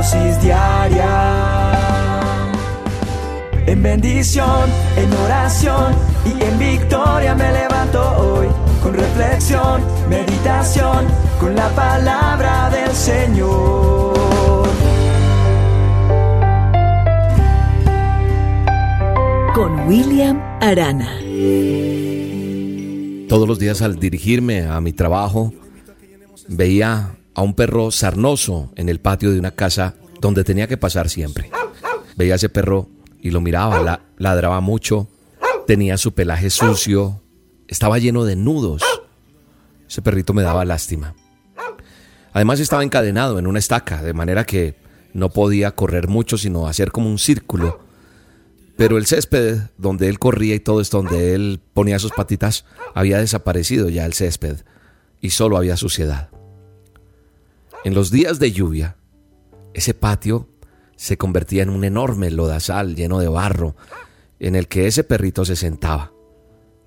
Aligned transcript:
dosis 0.00 0.40
diaria. 0.40 1.12
En 3.66 3.82
bendición, 3.82 4.70
en 4.96 5.12
oración 5.24 5.94
y 6.24 6.42
en 6.42 6.58
victoria 6.58 7.34
me 7.34 7.52
levanto 7.52 8.00
hoy. 8.16 8.46
Con 8.82 8.94
reflexión, 8.94 9.82
meditación, 10.08 11.04
con 11.38 11.54
la 11.54 11.68
palabra 11.74 12.70
del 12.70 12.92
Señor. 12.92 14.68
Con 19.54 19.86
William 19.86 20.40
Arana. 20.62 21.10
Todos 23.28 23.46
los 23.46 23.58
días 23.58 23.82
al 23.82 24.00
dirigirme 24.00 24.66
a 24.66 24.80
mi 24.80 24.92
trabajo, 24.94 25.52
veía 26.48 27.19
a 27.34 27.42
un 27.42 27.54
perro 27.54 27.90
sarnoso 27.90 28.72
en 28.76 28.88
el 28.88 29.00
patio 29.00 29.30
de 29.30 29.38
una 29.38 29.52
casa 29.52 29.94
donde 30.20 30.44
tenía 30.44 30.68
que 30.68 30.76
pasar 30.76 31.08
siempre. 31.08 31.50
Veía 32.16 32.34
a 32.34 32.36
ese 32.36 32.48
perro 32.48 32.88
y 33.20 33.30
lo 33.30 33.40
miraba, 33.40 33.82
la, 33.82 34.00
ladraba 34.16 34.60
mucho, 34.60 35.08
tenía 35.66 35.96
su 35.96 36.12
pelaje 36.12 36.50
sucio, 36.50 37.22
estaba 37.68 37.98
lleno 37.98 38.24
de 38.24 38.36
nudos. 38.36 38.82
Ese 39.88 40.02
perrito 40.02 40.34
me 40.34 40.42
daba 40.42 40.64
lástima. 40.64 41.14
Además 42.32 42.60
estaba 42.60 42.84
encadenado 42.84 43.38
en 43.38 43.46
una 43.46 43.58
estaca, 43.58 44.02
de 44.02 44.12
manera 44.12 44.44
que 44.44 44.76
no 45.12 45.30
podía 45.30 45.72
correr 45.72 46.08
mucho, 46.08 46.38
sino 46.38 46.68
hacer 46.68 46.92
como 46.92 47.08
un 47.08 47.18
círculo. 47.18 47.80
Pero 48.76 48.98
el 48.98 49.06
césped 49.06 49.58
donde 49.78 50.08
él 50.08 50.18
corría 50.18 50.54
y 50.54 50.60
todo 50.60 50.80
esto, 50.80 50.98
donde 51.02 51.34
él 51.34 51.60
ponía 51.74 51.98
sus 51.98 52.12
patitas, 52.12 52.64
había 52.94 53.18
desaparecido 53.18 53.88
ya 53.88 54.06
el 54.06 54.14
césped 54.14 54.58
y 55.20 55.30
solo 55.30 55.56
había 55.56 55.76
suciedad. 55.76 56.30
En 57.82 57.94
los 57.94 58.10
días 58.10 58.38
de 58.38 58.52
lluvia, 58.52 58.96
ese 59.72 59.94
patio 59.94 60.48
se 60.96 61.16
convertía 61.16 61.62
en 61.62 61.70
un 61.70 61.84
enorme 61.84 62.30
lodazal 62.30 62.94
lleno 62.94 63.20
de 63.20 63.28
barro 63.28 63.74
en 64.38 64.54
el 64.54 64.68
que 64.68 64.86
ese 64.86 65.02
perrito 65.02 65.46
se 65.46 65.56
sentaba, 65.56 66.12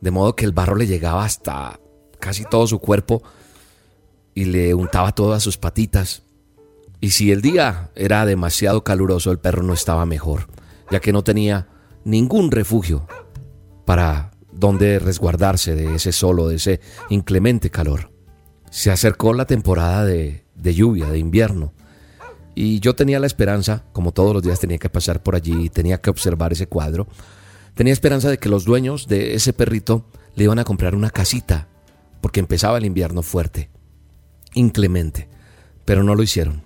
de 0.02 0.12
modo 0.12 0.36
que 0.36 0.46
el 0.46 0.52
barro 0.52 0.76
le 0.76 0.86
llegaba 0.86 1.26
hasta 1.26 1.80
casi 2.20 2.46
todo 2.46 2.68
su 2.68 2.78
cuerpo 2.78 3.24
y 4.36 4.46
le 4.46 4.76
untaba 4.76 5.14
todas 5.14 5.42
sus 5.42 5.58
patitas. 5.58 6.22
Y 7.02 7.10
si 7.10 7.32
el 7.32 7.42
día 7.42 7.90
era 7.96 8.24
demasiado 8.28 8.84
caluroso, 8.84 9.32
el 9.32 9.40
perro 9.40 9.64
no 9.64 9.74
estaba 9.74 10.06
mejor, 10.06 10.48
ya 10.92 11.00
que 11.00 11.12
no 11.12 11.24
tenía 11.24 11.70
ningún 12.04 12.52
refugio 12.52 13.08
para 13.84 14.30
donde 14.52 15.00
resguardarse 15.00 15.74
de 15.74 15.96
ese 15.96 16.12
solo, 16.12 16.50
de 16.50 16.58
ese 16.58 16.82
inclemente 17.10 17.72
calor. 17.72 18.12
Se 18.70 18.92
acercó 18.92 19.34
la 19.34 19.46
temporada 19.46 20.06
de, 20.06 20.43
de 20.64 20.74
lluvia, 20.74 21.06
de 21.08 21.20
invierno, 21.20 21.74
y 22.56 22.80
yo 22.80 22.96
tenía 22.96 23.20
la 23.20 23.28
esperanza, 23.28 23.84
como 23.94 24.12
todos 24.12 24.34
los 24.34 24.44
días 24.44 24.60
tenía 24.60 24.78
que 24.78 24.90
pasar 24.90 25.24
por 25.24 25.36
allí 25.36 25.70
tenía 25.70 26.02
que 26.02 26.10
observar 26.10 26.54
ese 26.54 26.68
cuadro, 26.68 27.08
tenía 27.74 27.94
esperanza 27.94 28.30
de 28.30 28.38
que 28.38 28.50
los 28.50 28.66
dueños 28.66 29.08
de 29.08 29.34
ese 29.36 29.54
perrito 29.54 30.06
le 30.36 30.46
iban 30.46 30.60
a 30.60 30.64
comprar 30.64 30.96
una 30.96 31.10
casita, 31.10 31.68
porque 32.22 32.40
empezaba 32.40 32.78
el 32.78 32.86
invierno 32.86 33.22
fuerte, 33.24 33.70
inclemente, 34.54 35.30
pero 35.86 36.04
no 36.04 36.16
lo 36.16 36.24
hicieron. 36.24 36.64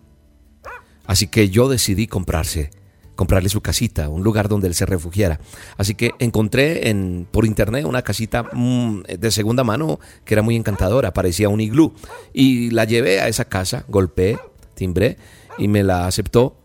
Así 1.06 1.28
que 1.28 1.50
yo 1.50 1.70
decidí 1.70 2.08
comprarse, 2.08 2.72
comprarle 3.18 3.50
su 3.50 3.60
casita, 3.60 4.08
un 4.08 4.24
lugar 4.24 4.48
donde 4.48 4.70
él 4.70 4.76
se 4.76 4.86
refugiara. 4.86 5.42
Así 5.76 5.96
que 5.96 6.12
encontré 6.20 6.90
en, 6.90 7.28
por 7.30 7.46
internet 7.46 7.84
una 7.84 8.04
casita 8.04 8.44
mm, 8.44 9.02
de 9.20 9.32
segunda 9.32 9.66
mano 9.66 10.00
que 10.24 10.36
era 10.36 10.42
muy 10.42 10.56
encantadora, 10.56 11.12
parecía 11.12 11.50
un 11.50 11.60
iglú, 11.60 11.94
y 12.32 12.70
la 12.70 12.86
llevé 12.86 13.20
a 13.20 13.28
esa 13.28 13.44
casa, 13.44 13.84
golpeé, 13.90 14.40
timbré 14.76 15.18
y 15.58 15.68
me 15.68 15.84
la 15.84 16.08
aceptó 16.08 16.56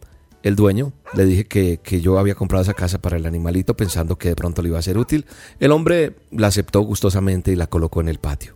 el 0.42 0.55
dueño. 0.55 0.92
Le 1.14 1.25
dije 1.25 1.47
que, 1.47 2.00
yo 2.00 2.19
había 2.19 2.34
comprado 2.34 2.62
esa 2.62 2.75
casa 2.75 3.00
para 3.00 3.17
el 3.17 3.27
animalito 3.27 3.75
pensando 3.75 4.17
que 4.17 4.28
de 4.28 4.36
pronto 4.36 4.62
le 4.62 4.69
iba 4.69 4.78
a 4.78 4.83
ser 4.83 4.98
útil. 4.98 5.27
El 5.58 5.73
hombre 5.73 6.17
la 6.30 6.48
aceptó 6.48 6.80
gustosamente 6.83 7.51
y 7.51 7.57
la 7.57 7.67
colocó 7.67 8.01
en 8.01 8.08
el 8.08 8.19
patio. 8.19 8.55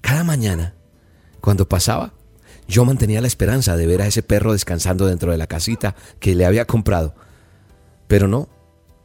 Cada 0.00 0.24
mañana, 0.24 0.74
cuando 1.40 1.68
pasaba, 1.68 2.14
yo 2.68 2.84
mantenía 2.84 3.22
la 3.22 3.26
esperanza 3.26 3.76
de 3.76 3.86
ver 3.86 4.02
a 4.02 4.06
ese 4.06 4.22
perro 4.22 4.52
descansando 4.52 5.06
dentro 5.06 5.32
de 5.32 5.38
la 5.38 5.46
casita 5.46 5.96
que 6.20 6.34
le 6.34 6.44
había 6.44 6.66
comprado. 6.66 7.14
Pero 8.06 8.28
no, 8.28 8.48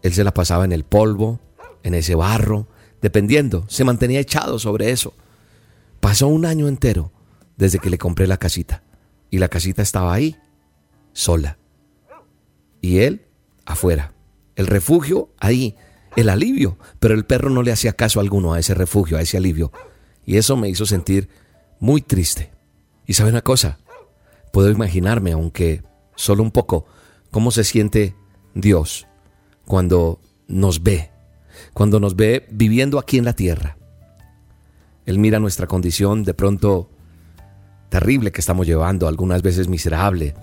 él 0.01 0.13
se 0.13 0.25
la 0.25 0.33
pasaba 0.33 0.65
en 0.65 0.73
el 0.73 0.83
polvo, 0.83 1.39
en 1.81 1.93
ese 1.93 2.13
barro, 2.13 2.67
dependiendo, 3.01 3.65
se 3.69 3.85
mantenía 3.85 4.19
echado 4.19 4.59
sobre 4.59 4.91
eso. 4.91 5.13
Pasó 6.01 6.27
un 6.27 6.45
año 6.45 6.67
entero 6.67 7.11
desde 7.55 7.79
que 7.79 7.89
le 7.89 7.97
compré 7.97 8.27
la 8.27 8.37
casita 8.37 8.83
y 9.29 9.39
la 9.39 9.47
casita 9.47 9.81
estaba 9.81 10.13
ahí, 10.13 10.35
sola. 11.13 11.57
Y 12.81 12.99
él 12.99 13.25
afuera. 13.65 14.13
El 14.55 14.67
refugio 14.67 15.29
ahí, 15.39 15.75
el 16.15 16.29
alivio. 16.29 16.77
Pero 16.99 17.13
el 17.13 17.25
perro 17.25 17.49
no 17.49 17.63
le 17.63 17.71
hacía 17.71 17.93
caso 17.93 18.19
alguno 18.19 18.53
a 18.53 18.59
ese 18.59 18.73
refugio, 18.73 19.17
a 19.17 19.21
ese 19.21 19.37
alivio. 19.37 19.71
Y 20.25 20.37
eso 20.37 20.57
me 20.57 20.69
hizo 20.69 20.85
sentir 20.85 21.29
muy 21.79 22.01
triste. 22.01 22.52
Y 23.05 23.13
sabe 23.13 23.31
una 23.31 23.41
cosa, 23.41 23.79
puedo 24.51 24.69
imaginarme, 24.69 25.31
aunque 25.31 25.83
solo 26.15 26.43
un 26.43 26.51
poco, 26.51 26.85
cómo 27.31 27.51
se 27.51 27.63
siente 27.63 28.15
Dios 28.53 29.07
cuando 29.65 30.19
nos 30.47 30.83
ve, 30.83 31.11
cuando 31.73 31.99
nos 31.99 32.15
ve 32.15 32.47
viviendo 32.51 32.99
aquí 32.99 33.17
en 33.17 33.25
la 33.25 33.33
tierra. 33.33 33.77
Él 35.05 35.19
mira 35.19 35.39
nuestra 35.39 35.67
condición 35.67 36.23
de 36.23 36.33
pronto 36.33 36.89
terrible 37.89 38.31
que 38.31 38.41
estamos 38.41 38.65
llevando, 38.65 39.07
algunas 39.07 39.41
veces 39.41 39.67
miserable, 39.67 40.33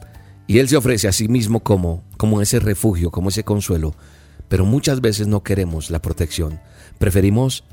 y 0.46 0.58
Él 0.58 0.68
se 0.68 0.76
ofrece 0.76 1.08
a 1.08 1.12
sí 1.12 1.28
mismo 1.28 1.60
como, 1.60 2.04
como 2.16 2.40
ese 2.40 2.60
refugio, 2.60 3.10
como 3.10 3.28
ese 3.28 3.44
consuelo. 3.44 3.94
Pero 4.48 4.64
muchas 4.64 5.00
veces 5.00 5.28
no 5.28 5.44
queremos 5.44 5.90
la 5.90 6.02
protección. 6.02 6.60
Preferimos 6.98 7.64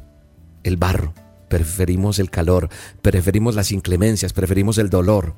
el 0.64 0.78
barro, 0.78 1.14
preferimos 1.50 2.20
el 2.20 2.30
calor, 2.30 2.70
preferimos 3.02 3.56
las 3.56 3.72
inclemencias, 3.72 4.34
preferimos 4.34 4.78
el 4.78 4.90
dolor. 4.90 5.34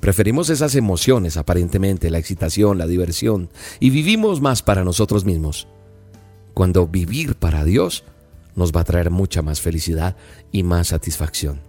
Preferimos 0.00 0.48
esas 0.48 0.74
emociones, 0.76 1.36
aparentemente, 1.36 2.08
la 2.08 2.18
excitación, 2.18 2.78
la 2.78 2.86
diversión, 2.86 3.50
y 3.80 3.90
vivimos 3.90 4.40
más 4.40 4.62
para 4.62 4.82
nosotros 4.82 5.26
mismos. 5.26 5.68
Cuando 6.54 6.86
vivir 6.86 7.34
para 7.34 7.64
Dios 7.64 8.04
nos 8.56 8.72
va 8.72 8.80
a 8.80 8.84
traer 8.84 9.10
mucha 9.10 9.42
más 9.42 9.60
felicidad 9.60 10.16
y 10.52 10.62
más 10.62 10.88
satisfacción. 10.88 11.60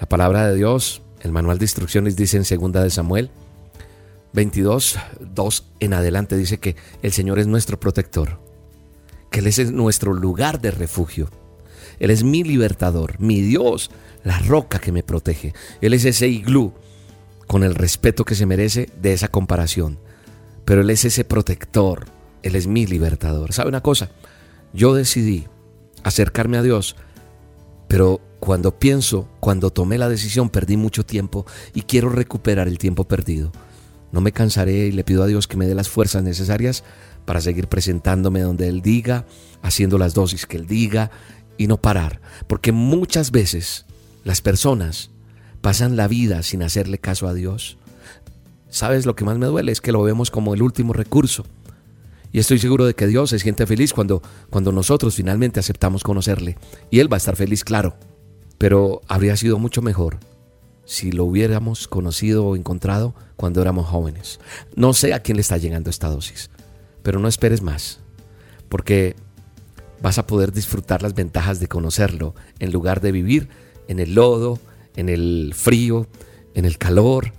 La 0.00 0.08
palabra 0.08 0.48
de 0.48 0.56
Dios, 0.56 1.02
el 1.20 1.30
manual 1.30 1.58
de 1.58 1.64
instrucciones 1.64 2.16
dice 2.16 2.36
en 2.36 2.72
2 2.72 2.72
de 2.82 2.90
Samuel 2.90 3.30
22, 4.32 4.98
2 5.34 5.66
en 5.80 5.94
adelante 5.94 6.36
dice 6.36 6.58
que 6.58 6.76
el 7.02 7.12
Señor 7.12 7.38
es 7.38 7.46
nuestro 7.46 7.78
protector, 7.78 8.40
que 9.30 9.40
Él 9.40 9.46
es 9.46 9.70
nuestro 9.72 10.14
lugar 10.14 10.60
de 10.60 10.70
refugio. 10.70 11.28
Él 11.98 12.10
es 12.10 12.24
mi 12.24 12.44
libertador, 12.44 13.18
mi 13.20 13.40
Dios, 13.40 13.90
la 14.24 14.38
roca 14.38 14.78
que 14.78 14.92
me 14.92 15.02
protege. 15.02 15.54
Él 15.80 15.94
es 15.94 16.04
ese 16.04 16.28
iglú 16.28 16.72
con 17.46 17.64
el 17.64 17.74
respeto 17.74 18.24
que 18.24 18.34
se 18.34 18.46
merece 18.46 18.88
de 19.00 19.12
esa 19.12 19.28
comparación. 19.28 19.98
Pero 20.64 20.80
Él 20.80 20.90
es 20.90 21.04
ese 21.04 21.24
protector, 21.24 22.06
Él 22.42 22.56
es 22.56 22.66
mi 22.66 22.86
libertador. 22.86 23.52
¿Sabe 23.52 23.68
una 23.68 23.82
cosa? 23.82 24.10
Yo 24.72 24.94
decidí 24.94 25.46
acercarme 26.02 26.58
a 26.58 26.62
Dios, 26.62 26.96
pero 27.88 28.20
cuando 28.40 28.78
pienso, 28.78 29.28
cuando 29.38 29.70
tomé 29.70 29.98
la 29.98 30.08
decisión, 30.08 30.50
perdí 30.50 30.76
mucho 30.76 31.04
tiempo 31.04 31.46
y 31.74 31.82
quiero 31.82 32.08
recuperar 32.08 32.68
el 32.68 32.78
tiempo 32.78 33.04
perdido. 33.04 33.52
No 34.10 34.20
me 34.20 34.32
cansaré 34.32 34.86
y 34.86 34.92
le 34.92 35.04
pido 35.04 35.22
a 35.22 35.26
Dios 35.26 35.46
que 35.46 35.56
me 35.56 35.66
dé 35.66 35.74
las 35.74 35.88
fuerzas 35.88 36.22
necesarias 36.22 36.84
para 37.24 37.40
seguir 37.40 37.68
presentándome 37.68 38.40
donde 38.40 38.68
Él 38.68 38.82
diga, 38.82 39.26
haciendo 39.62 39.96
las 39.96 40.14
dosis 40.14 40.46
que 40.46 40.56
Él 40.56 40.66
diga 40.66 41.10
y 41.56 41.66
no 41.66 41.76
parar. 41.76 42.20
Porque 42.46 42.72
muchas 42.72 43.30
veces 43.30 43.86
las 44.24 44.40
personas 44.40 45.10
pasan 45.60 45.96
la 45.96 46.08
vida 46.08 46.42
sin 46.42 46.62
hacerle 46.62 46.98
caso 46.98 47.28
a 47.28 47.34
Dios. 47.34 47.78
¿Sabes 48.68 49.06
lo 49.06 49.14
que 49.14 49.24
más 49.24 49.38
me 49.38 49.46
duele? 49.46 49.72
Es 49.72 49.80
que 49.80 49.92
lo 49.92 50.02
vemos 50.02 50.30
como 50.30 50.54
el 50.54 50.62
último 50.62 50.92
recurso. 50.92 51.44
Y 52.32 52.38
estoy 52.38 52.58
seguro 52.58 52.86
de 52.86 52.94
que 52.94 53.06
Dios 53.06 53.30
se 53.30 53.38
siente 53.38 53.66
feliz 53.66 53.92
cuando, 53.92 54.22
cuando 54.48 54.72
nosotros 54.72 55.14
finalmente 55.14 55.60
aceptamos 55.60 56.02
conocerle. 56.02 56.56
Y 56.90 57.00
Él 57.00 57.12
va 57.12 57.16
a 57.16 57.18
estar 57.18 57.36
feliz, 57.36 57.62
claro. 57.62 57.94
Pero 58.56 59.02
habría 59.06 59.36
sido 59.36 59.58
mucho 59.58 59.82
mejor 59.82 60.18
si 60.84 61.12
lo 61.12 61.24
hubiéramos 61.24 61.88
conocido 61.88 62.44
o 62.46 62.56
encontrado 62.56 63.14
cuando 63.36 63.62
éramos 63.62 63.86
jóvenes. 63.86 64.40
No 64.74 64.94
sé 64.94 65.14
a 65.14 65.20
quién 65.20 65.36
le 65.36 65.42
está 65.42 65.58
llegando 65.58 65.90
esta 65.90 66.08
dosis, 66.08 66.50
pero 67.02 67.18
no 67.18 67.28
esperes 67.28 67.62
más, 67.62 68.00
porque 68.68 69.16
vas 70.02 70.18
a 70.18 70.26
poder 70.26 70.52
disfrutar 70.52 71.02
las 71.02 71.14
ventajas 71.14 71.60
de 71.60 71.68
conocerlo 71.68 72.34
en 72.58 72.72
lugar 72.72 73.00
de 73.00 73.12
vivir 73.12 73.48
en 73.88 74.00
el 74.00 74.14
lodo, 74.14 74.58
en 74.96 75.08
el 75.08 75.52
frío, 75.56 76.06
en 76.54 76.64
el 76.64 76.76
calor, 76.78 77.32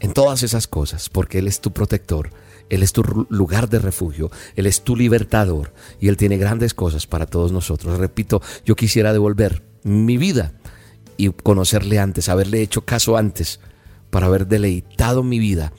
en 0.00 0.12
todas 0.12 0.42
esas 0.42 0.66
cosas, 0.66 1.08
porque 1.08 1.38
Él 1.38 1.48
es 1.48 1.60
tu 1.60 1.72
protector, 1.72 2.30
Él 2.68 2.82
es 2.82 2.92
tu 2.92 3.02
lugar 3.28 3.68
de 3.68 3.78
refugio, 3.78 4.30
Él 4.56 4.66
es 4.66 4.82
tu 4.82 4.96
libertador 4.96 5.72
y 6.00 6.08
Él 6.08 6.16
tiene 6.16 6.36
grandes 6.38 6.74
cosas 6.74 7.06
para 7.06 7.26
todos 7.26 7.52
nosotros. 7.52 7.98
Repito, 7.98 8.40
yo 8.64 8.76
quisiera 8.76 9.12
devolver 9.12 9.62
mi 9.82 10.16
vida 10.16 10.52
y 11.16 11.30
conocerle 11.30 11.98
antes, 11.98 12.28
haberle 12.28 12.62
hecho 12.62 12.82
caso 12.82 13.16
antes, 13.16 13.60
para 14.10 14.26
haber 14.26 14.46
deleitado 14.46 15.22
mi 15.22 15.38
vida 15.38 15.72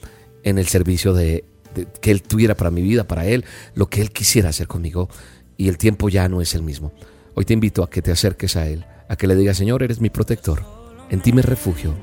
en 0.44 0.58
el 0.58 0.66
servicio 0.68 1.14
de, 1.14 1.44
de- 1.74 1.86
que 2.00 2.10
Él 2.10 2.22
tuviera 2.22 2.56
para 2.56 2.70
mi 2.70 2.82
vida, 2.82 3.04
para 3.08 3.26
Él, 3.26 3.44
lo 3.74 3.88
que 3.88 4.00
Él 4.00 4.10
quisiera 4.10 4.50
hacer 4.50 4.68
conmigo. 4.68 5.08
Y 5.56 5.68
el 5.68 5.78
tiempo 5.78 6.08
ya 6.08 6.28
no 6.28 6.40
es 6.40 6.54
el 6.54 6.62
mismo. 6.62 6.92
Hoy 7.34 7.44
te 7.44 7.54
invito 7.54 7.82
a 7.82 7.90
que 7.90 8.02
te 8.02 8.12
acerques 8.12 8.56
a 8.56 8.66
Él, 8.66 8.84
a 9.08 9.16
que 9.16 9.26
le 9.26 9.36
digas, 9.36 9.56
Señor, 9.56 9.82
eres 9.82 10.00
mi 10.00 10.10
protector, 10.10 10.62
en 11.10 11.20
ti 11.20 11.32
me 11.32 11.42
refugio, 11.42 11.94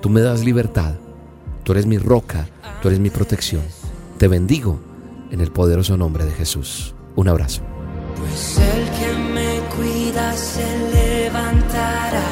tú 0.00 0.08
me 0.08 0.20
das 0.20 0.44
libertad, 0.44 0.94
tú 1.64 1.72
eres 1.72 1.86
mi 1.86 1.98
roca, 1.98 2.48
tú 2.82 2.88
eres 2.88 3.00
mi 3.00 3.10
protección. 3.10 3.62
Te 4.18 4.28
bendigo 4.28 4.80
en 5.30 5.40
el 5.40 5.50
poderoso 5.50 5.96
nombre 5.96 6.24
de 6.24 6.32
Jesús. 6.32 6.94
Un 7.16 7.28
abrazo. 7.28 7.62
Pues 8.16 8.58
el 8.58 8.84
que 8.98 9.18
me 9.34 9.60
cuida 9.74 10.32
se 10.36 10.66
levantará. 10.92 12.28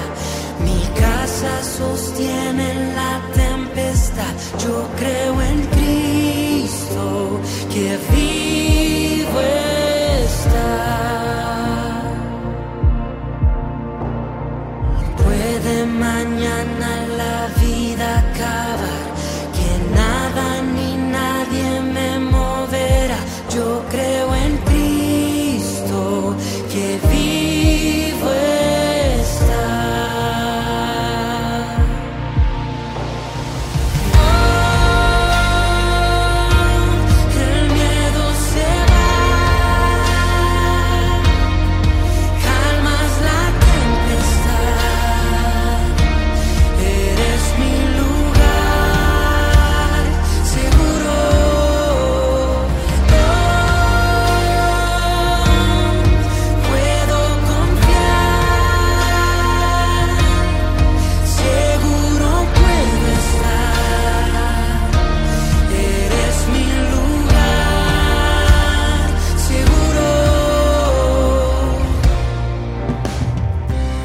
Mi 0.65 0.83
casa 1.01 1.63
sostiene 1.63 2.73
en 2.73 2.95
la 2.95 3.23
tempestad. 3.35 4.35
Yo 4.59 4.89
creo 4.99 5.41
en 5.41 5.67
Cristo 5.67 7.41
que 7.73 7.97
está. 10.79 11.08